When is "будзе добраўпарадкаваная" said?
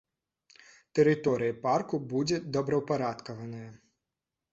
2.13-3.67